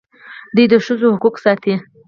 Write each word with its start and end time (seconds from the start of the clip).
دوی 0.55 0.65
د 0.71 0.73
ښځو 0.85 1.07
حقوق 1.15 1.35
ساتي. 1.43 1.73